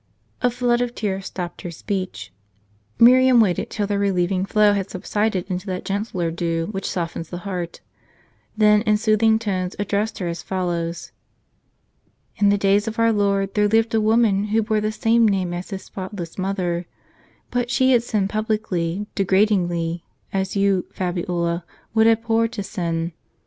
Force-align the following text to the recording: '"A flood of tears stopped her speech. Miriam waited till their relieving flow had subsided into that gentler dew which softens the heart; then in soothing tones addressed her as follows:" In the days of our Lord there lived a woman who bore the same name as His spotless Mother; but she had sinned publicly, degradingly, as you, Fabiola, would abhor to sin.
'"A 0.40 0.48
flood 0.48 0.80
of 0.80 0.94
tears 0.94 1.26
stopped 1.26 1.60
her 1.60 1.70
speech. 1.70 2.32
Miriam 2.98 3.38
waited 3.38 3.68
till 3.68 3.86
their 3.86 3.98
relieving 3.98 4.46
flow 4.46 4.72
had 4.72 4.88
subsided 4.88 5.50
into 5.50 5.66
that 5.66 5.84
gentler 5.84 6.30
dew 6.30 6.68
which 6.70 6.88
softens 6.88 7.28
the 7.28 7.36
heart; 7.44 7.82
then 8.56 8.80
in 8.86 8.96
soothing 8.96 9.38
tones 9.38 9.76
addressed 9.78 10.20
her 10.20 10.26
as 10.26 10.42
follows:" 10.42 11.12
In 12.38 12.48
the 12.48 12.56
days 12.56 12.88
of 12.88 12.98
our 12.98 13.12
Lord 13.12 13.52
there 13.52 13.68
lived 13.68 13.94
a 13.94 14.00
woman 14.00 14.44
who 14.44 14.62
bore 14.62 14.80
the 14.80 14.90
same 14.90 15.28
name 15.28 15.52
as 15.52 15.68
His 15.68 15.82
spotless 15.84 16.38
Mother; 16.38 16.86
but 17.50 17.70
she 17.70 17.92
had 17.92 18.02
sinned 18.02 18.30
publicly, 18.30 19.06
degradingly, 19.14 20.00
as 20.32 20.56
you, 20.56 20.86
Fabiola, 20.94 21.62
would 21.92 22.06
abhor 22.06 22.48
to 22.48 22.62
sin. 22.62 23.12